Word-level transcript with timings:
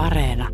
Areena. 0.00 0.48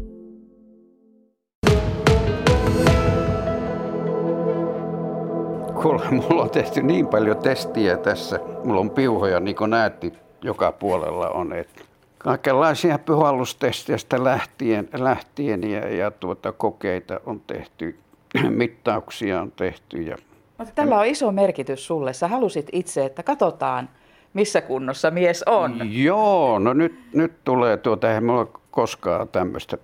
Kuule, 5.82 6.10
mulla 6.10 6.42
on 6.42 6.50
tehty 6.50 6.82
niin 6.82 7.06
paljon 7.06 7.36
testiä 7.36 7.96
tässä. 7.96 8.40
Mulla 8.64 8.80
on 8.80 8.90
piuhoja, 8.90 9.40
niin 9.40 9.56
kuin 9.56 9.70
näette, 9.70 10.12
joka 10.42 10.72
puolella 10.72 11.28
on. 11.28 11.52
Et 11.52 11.84
kaikenlaisia 12.18 12.98
puhallustesteistä 12.98 14.24
lähtien, 14.24 14.88
lähtien 14.92 15.70
ja, 15.70 15.88
ja 15.88 16.10
tuota, 16.10 16.52
kokeita 16.52 17.20
on 17.26 17.40
tehty, 17.46 17.98
mittauksia 18.48 19.40
on 19.40 19.52
tehty. 19.52 20.02
Ja... 20.02 20.16
Mutta 20.58 20.72
tällä 20.74 20.98
on 20.98 21.06
iso 21.06 21.32
merkitys 21.32 21.86
sulle. 21.86 22.12
Sä 22.12 22.28
halusit 22.28 22.66
itse, 22.72 23.04
että 23.04 23.22
katsotaan, 23.22 23.88
missä 24.36 24.60
kunnossa 24.60 25.10
mies 25.10 25.42
on. 25.42 25.80
Joo, 26.02 26.58
no 26.58 26.72
nyt, 26.72 26.94
nyt 27.12 27.32
tulee 27.44 27.76
tuota, 27.76 28.08
eihän 28.08 28.24
mulla 28.24 28.60
koskaan 28.70 29.28
tämmöistä. 29.28 29.78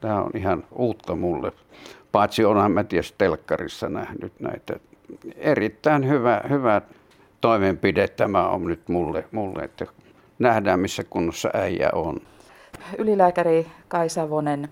Tämä 0.00 0.22
on 0.22 0.30
ihan 0.34 0.64
uutta 0.72 1.14
mulle. 1.14 1.52
Paitsi 2.12 2.44
onhan 2.44 2.72
mä 2.72 2.84
tietysti 2.84 3.14
telkkarissa 3.18 3.88
nähnyt 3.88 4.32
näitä. 4.40 4.74
Erittäin 5.36 6.08
hyvä, 6.08 6.40
hyvä 6.48 6.82
toimenpide 7.40 8.08
tämä 8.08 8.48
on 8.48 8.64
nyt 8.64 8.88
mulle, 8.88 9.24
mulle 9.32 9.62
että 9.62 9.86
nähdään 10.38 10.80
missä 10.80 11.04
kunnossa 11.04 11.50
äijä 11.54 11.90
on. 11.92 12.16
Ylilääkäri 12.98 13.66
Kai 13.88 14.08
Savonen, 14.08 14.68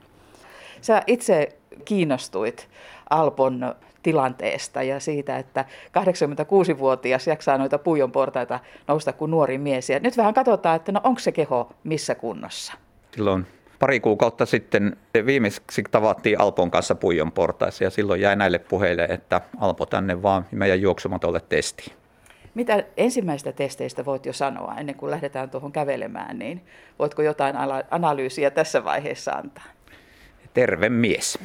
sä 0.81 1.03
itse 1.07 1.59
kiinnostuit 1.85 2.69
Alpon 3.11 3.75
tilanteesta 4.03 4.83
ja 4.83 5.01
siitä, 5.01 5.39
että 5.39 5.65
86-vuotias 5.99 7.27
jaksaa 7.27 7.59
noita 7.59 7.79
puijon 7.79 8.13
portaita 8.13 8.61
nousta 8.89 9.13
kuin 9.13 9.31
nuori 9.31 9.59
mies. 9.59 9.91
Ja 9.91 10.01
nyt 10.01 10.17
vähän 10.17 10.35
katsotaan, 10.35 10.77
että 10.77 10.93
no 10.93 11.01
onko 11.05 11.21
se 11.21 11.33
keho 11.33 11.73
missä 11.85 12.15
kunnossa. 12.15 12.73
Silloin 13.15 13.47
pari 13.79 14.01
kuukautta 14.01 14.47
sitten 14.47 14.97
viimeksi 15.27 15.83
tavattiin 15.91 16.41
Alpon 16.41 16.71
kanssa 16.71 16.95
puijon 16.95 17.33
portaissa 17.33 17.85
ja 17.85 17.91
silloin 17.91 18.21
jäi 18.21 18.37
näille 18.37 18.59
puheille, 18.59 19.05
että 19.05 19.41
Alpo 19.61 19.87
tänne 19.87 20.23
vaan 20.23 20.47
meidän 20.51 20.81
juoksumatolle 20.81 21.41
testiin. 21.49 21.93
Mitä 22.55 22.85
ensimmäistä 22.97 23.53
testeistä 23.53 24.05
voit 24.05 24.27
jo 24.27 24.33
sanoa 24.33 24.75
ennen 24.79 24.95
kuin 24.95 25.11
lähdetään 25.11 25.51
tuohon 25.51 25.73
kävelemään, 25.73 26.39
niin 26.39 26.65
voitko 26.99 27.23
jotain 27.23 27.57
analyysiä 27.91 28.51
tässä 28.51 28.85
vaiheessa 28.85 29.33
antaa? 29.33 29.65
Terve 30.55 30.89
mies. 30.89 31.39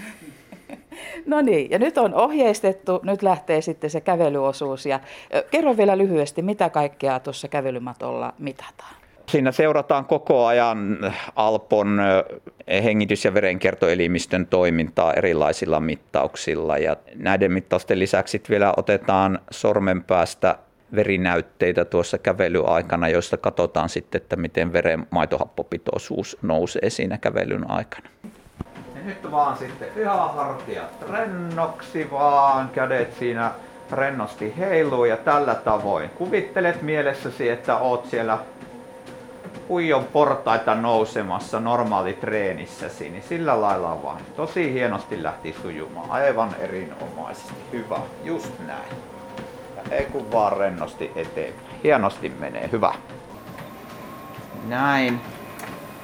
No 1.25 1.41
niin, 1.41 1.71
ja 1.71 1.79
nyt 1.79 1.97
on 1.97 2.13
ohjeistettu, 2.13 2.99
nyt 3.03 3.23
lähtee 3.23 3.61
sitten 3.61 3.89
se 3.89 4.01
kävelyosuus. 4.01 4.85
Ja 4.85 4.99
kerro 5.51 5.77
vielä 5.77 5.97
lyhyesti, 5.97 6.41
mitä 6.41 6.69
kaikkea 6.69 7.19
tuossa 7.19 7.47
kävelymatolla 7.47 8.33
mitataan? 8.39 8.95
Siinä 9.29 9.51
seurataan 9.51 10.05
koko 10.05 10.45
ajan 10.45 10.97
Alpon 11.35 12.01
hengitys- 12.83 13.25
ja 13.25 13.33
verenkiertoelimistön 13.33 14.47
toimintaa 14.47 15.13
erilaisilla 15.13 15.79
mittauksilla. 15.79 16.77
Ja 16.77 16.95
näiden 17.15 17.51
mittausten 17.51 17.99
lisäksi 17.99 18.41
vielä 18.49 18.73
otetaan 18.77 19.39
sormenpäästä 19.51 20.57
verinäytteitä 20.95 21.85
tuossa 21.85 22.17
kävelyaikana, 22.17 23.09
joista 23.09 23.37
katsotaan 23.37 23.89
sitten, 23.89 24.21
että 24.21 24.35
miten 24.35 24.73
veren 24.73 25.07
maitohappopitoisuus 25.09 26.37
nousee 26.41 26.89
siinä 26.89 27.17
kävelyn 27.17 27.71
aikana. 27.71 28.09
Nyt 29.05 29.31
vaan 29.31 29.57
sitten 29.57 29.87
ihan 29.95 30.33
hartiat 30.33 31.09
rennoksi 31.11 32.11
vaan, 32.11 32.69
kädet 32.69 33.13
siinä 33.19 33.51
rennosti 33.91 34.53
heiluu 34.57 35.05
ja 35.05 35.17
tällä 35.17 35.55
tavoin. 35.55 36.09
Kuvittelet 36.09 36.81
mielessäsi, 36.81 37.49
että 37.49 37.77
oot 37.77 38.05
siellä 38.05 38.37
puijon 39.67 40.05
portaita 40.05 40.75
nousemassa 40.75 41.61
treenissäsi, 42.21 43.09
niin 43.09 43.23
sillä 43.23 43.61
lailla 43.61 44.03
vaan. 44.03 44.21
Tosi 44.35 44.73
hienosti 44.73 45.23
lähti 45.23 45.55
sujumaan, 45.61 46.11
aivan 46.11 46.55
erinomaisesti. 46.59 47.53
Hyvä, 47.71 47.99
just 48.23 48.59
näin. 48.67 48.89
Ja 49.75 49.95
ei 49.95 50.05
kun 50.05 50.31
vaan 50.31 50.57
rennosti 50.57 51.11
eteenpäin. 51.15 51.79
Hienosti 51.83 52.29
menee, 52.29 52.69
hyvä. 52.71 52.93
Näin. 54.67 55.21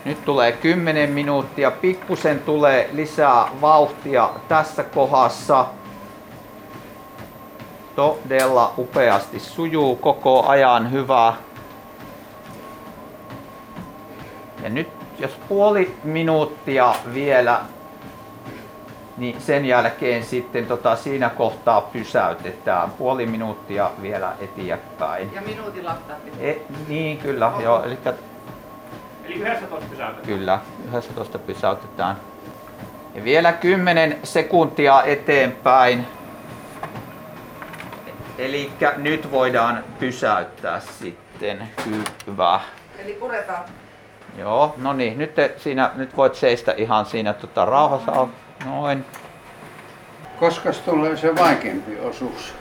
Nyt 0.06 0.26
tulee 0.26 0.52
10 0.52 1.10
minuuttia, 1.10 1.72
pikkusen 1.72 2.40
tulee 2.40 2.90
lisää 2.94 3.46
vauhtia 3.62 4.30
tässä 4.48 4.84
kohdassa. 4.84 5.66
Todella 7.96 8.74
upeasti 8.78 9.40
sujuu 9.40 9.96
koko 9.96 10.48
ajan, 10.48 10.92
hyvä. 10.92 11.34
Ja 14.64 14.70
nyt 14.70 14.88
jos 15.20 15.32
puoli 15.50 15.96
minuuttia 16.04 16.96
vielä, 17.14 17.62
niin 19.18 19.42
sen 19.42 19.66
jälkeen 19.66 20.24
sitten 20.24 20.66
tota, 20.66 20.96
siinä 20.96 21.30
kohtaa 21.30 21.82
pysäytetään. 21.82 22.92
Puoli 22.92 23.26
minuuttia 23.26 23.92
vielä 24.02 24.34
eteenpäin. 24.40 25.34
Ja 25.34 25.42
minuutin 25.42 25.86
laktaa. 25.86 26.16
E, 26.40 26.54
niin, 26.88 27.18
kyllä. 27.18 27.48
Oho. 27.48 27.62
Joo, 27.62 27.84
eli 27.84 27.98
Eli 29.32 29.42
11 29.42 29.90
pysäytetään. 29.90 30.26
Kyllä, 30.26 30.60
11 30.98 31.40
pysäytetään. 31.40 32.16
Ja 33.16 33.24
vielä 33.24 33.54
10 33.54 34.20
sekuntia 34.24 35.04
eteenpäin. 35.04 36.08
Eli 38.38 38.72
nyt 38.98 39.32
voidaan 39.32 39.84
pysäyttää 40.00 40.80
sitten. 40.80 41.70
Hyvä. 42.28 42.60
Eli 42.98 43.14
puretaan. 43.14 43.64
Joo, 44.38 44.76
no 44.78 44.94
niin, 44.94 45.18
nyt, 45.18 45.36
te, 45.36 45.54
siinä, 45.58 45.92
nyt 45.96 46.18
voit 46.18 46.36
seistä 46.36 46.74
ihan 46.78 47.06
siinä 47.06 47.34
tota, 47.34 47.66
rauhassa. 47.66 48.28
Noin. 48.66 49.06
Koska 50.40 50.70
tulee 50.86 51.18
se 51.18 51.36
vaikeampi 51.36 52.00
osuus? 52.00 52.54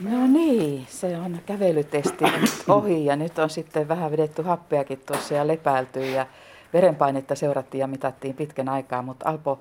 No 0.00 0.26
niin, 0.26 0.86
se 0.88 1.18
on 1.18 1.38
kävelytesti 1.46 2.24
ohi 2.68 3.04
ja 3.04 3.16
nyt 3.16 3.38
on 3.38 3.50
sitten 3.50 3.88
vähän 3.88 4.10
vedetty 4.10 4.42
happeakin 4.42 5.00
tuossa 5.06 5.34
ja 5.34 5.46
lepäilty 5.46 6.10
ja 6.10 6.26
verenpainetta 6.72 7.34
seurattiin 7.34 7.80
ja 7.80 7.86
mitattiin 7.86 8.34
pitkän 8.34 8.68
aikaa, 8.68 9.02
mutta 9.02 9.28
Alpo, 9.28 9.58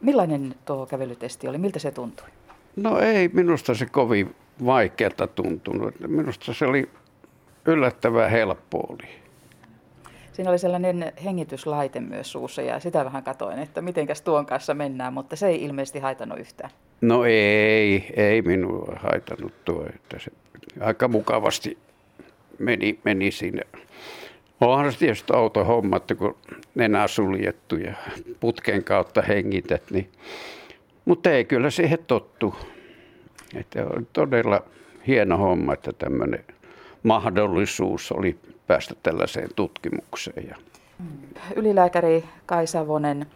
millainen 0.00 0.54
tuo 0.64 0.86
kävelytesti 0.86 1.48
oli, 1.48 1.58
miltä 1.58 1.78
se 1.78 1.90
tuntui? 1.90 2.26
No 2.76 2.98
ei 2.98 3.30
minusta 3.32 3.74
se 3.74 3.86
kovin 3.86 4.34
vaikealta 4.66 5.26
tuntunut. 5.26 5.94
Minusta 6.06 6.54
se 6.54 6.66
oli 6.66 6.90
yllättävän 7.66 8.30
helppo 8.30 8.78
oli. 8.88 9.08
Siinä 10.38 10.50
oli 10.50 10.58
sellainen 10.58 11.12
hengityslaite 11.24 12.00
myös 12.00 12.32
suussa 12.32 12.62
ja 12.62 12.80
sitä 12.80 13.04
vähän 13.04 13.22
katoin, 13.22 13.58
että 13.58 13.82
mitenkäs 13.82 14.22
tuon 14.22 14.46
kanssa 14.46 14.74
mennään, 14.74 15.12
mutta 15.12 15.36
se 15.36 15.48
ei 15.48 15.64
ilmeisesti 15.64 15.98
haitannut 15.98 16.38
yhtään. 16.38 16.70
No 17.00 17.24
ei, 17.24 18.12
ei 18.16 18.42
minua 18.42 18.96
haitannut 18.96 19.52
tuo, 19.64 19.86
että 19.94 20.18
se 20.18 20.30
aika 20.80 21.08
mukavasti 21.08 21.78
meni, 22.58 22.98
meni 23.04 23.30
sinne. 23.30 23.62
Onhan 24.60 24.92
se 24.92 24.98
tietysti 24.98 25.32
auto 25.32 25.64
homma, 25.64 25.96
että 25.96 26.14
kun 26.14 26.36
nenä 26.74 27.06
suljettu 27.08 27.76
ja 27.76 27.94
putken 28.40 28.84
kautta 28.84 29.22
hengität, 29.22 29.82
niin, 29.90 30.10
mutta 31.04 31.30
ei 31.30 31.44
kyllä 31.44 31.70
siihen 31.70 31.98
tottu. 32.06 32.54
Että 33.54 33.86
on 33.96 34.06
todella 34.12 34.62
hieno 35.06 35.36
homma, 35.36 35.72
että 35.72 35.92
tämmöinen 35.92 36.44
mahdollisuus 37.02 38.12
oli 38.12 38.38
päästä 38.68 38.94
tällaiseen 39.02 39.48
tutkimukseen. 39.56 40.56
Ylilääkäri 41.56 42.24
Kai 42.46 42.66
Savonen, 42.66 43.26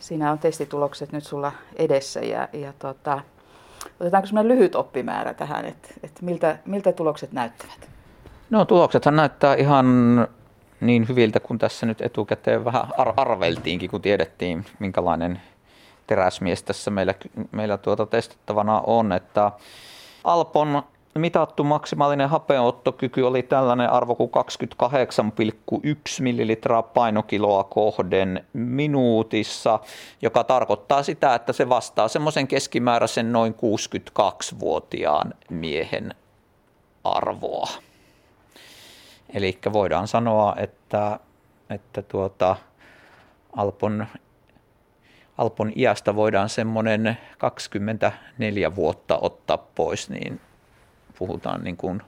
siinä 0.00 0.32
on 0.32 0.38
testitulokset 0.38 1.12
nyt 1.12 1.24
sulla 1.24 1.52
edessä 1.76 2.20
ja, 2.20 2.48
ja 2.52 2.72
tota, 2.78 3.20
otetaanko 4.00 4.26
semmoinen 4.26 4.56
lyhyt 4.56 4.74
oppimäärä 4.74 5.34
tähän, 5.34 5.64
että, 5.64 5.88
että 6.02 6.24
miltä, 6.24 6.58
miltä 6.64 6.92
tulokset 6.92 7.32
näyttävät? 7.32 7.88
No 8.50 8.64
tuloksethan 8.64 9.16
näyttää 9.16 9.54
ihan 9.54 9.86
niin 10.80 11.08
hyviltä 11.08 11.40
kuin 11.40 11.58
tässä 11.58 11.86
nyt 11.86 12.00
etukäteen 12.00 12.64
vähän 12.64 12.86
ar- 12.98 13.14
arveltiinkin, 13.16 13.90
kun 13.90 14.02
tiedettiin 14.02 14.64
minkälainen 14.78 15.40
teräsmies 16.06 16.62
tässä 16.62 16.90
meillä, 16.90 17.14
meillä 17.52 17.78
tuota 17.78 18.06
testattavana 18.06 18.80
on, 18.80 19.12
että 19.12 19.52
Alpon 20.24 20.82
mitattu 21.18 21.64
maksimaalinen 21.64 22.28
hapeottokyky 22.28 23.22
oli 23.22 23.42
tällainen 23.42 23.90
arvo 23.90 24.14
kuin 24.14 24.30
28,1 25.80 25.86
millilitraa 26.20 26.82
painokiloa 26.82 27.64
kohden 27.64 28.44
minuutissa, 28.52 29.80
joka 30.22 30.44
tarkoittaa 30.44 31.02
sitä, 31.02 31.34
että 31.34 31.52
se 31.52 31.68
vastaa 31.68 32.08
semmoisen 32.08 32.48
keskimääräisen 32.48 33.32
noin 33.32 33.54
62-vuotiaan 33.54 35.34
miehen 35.50 36.14
arvoa. 37.04 37.68
Eli 39.34 39.58
voidaan 39.72 40.08
sanoa, 40.08 40.54
että, 40.56 41.20
että 41.70 42.02
tuota, 42.02 42.56
Alpon, 43.56 44.06
Alpon 45.38 45.72
iästä 45.76 46.16
voidaan 46.16 46.48
semmoinen 46.48 47.18
24 47.38 48.76
vuotta 48.76 49.18
ottaa 49.22 49.58
pois, 49.58 50.10
niin 50.10 50.40
puhutaan 51.20 51.64
niin 51.64 51.76
kuin 51.76 52.02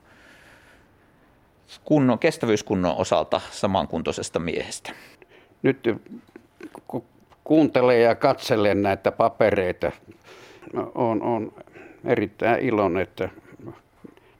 kunnon, 1.85 2.19
kestävyyskunnon 2.19 2.97
osalta 2.97 3.41
samankuntoisesta 3.51 4.39
miehestä. 4.39 4.93
nyt 5.63 5.79
kun 6.87 7.05
kuuntelee 7.45 8.01
ja 8.01 8.15
katselee 8.15 8.75
näitä 8.75 9.13
papereita, 9.13 9.93
on, 10.95 11.23
on 11.23 11.53
erittäin 12.05 12.65
iloinen, 12.65 13.03
että 13.03 13.29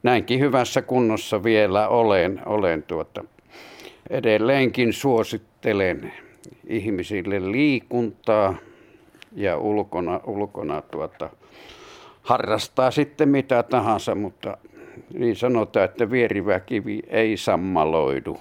näinkin 0.03 0.39
hyvässä 0.39 0.81
kunnossa 0.81 1.43
vielä 1.43 1.87
olen. 1.87 2.41
olen 2.45 2.83
tuota, 2.83 3.23
edelleenkin 4.09 4.93
suosittelen 4.93 6.13
ihmisille 6.67 7.51
liikuntaa 7.51 8.55
ja 9.35 9.57
ulkona, 9.57 10.19
ulkona 10.25 10.81
tuota, 10.81 11.29
harrastaa 12.23 12.91
sitten 12.91 13.29
mitä 13.29 13.63
tahansa, 13.63 14.15
mutta 14.15 14.57
niin 15.13 15.35
sanotaan, 15.35 15.85
että 15.85 16.11
vierivä 16.11 16.59
kivi 16.59 16.99
ei 17.07 17.37
sammaloidu. 17.37 18.37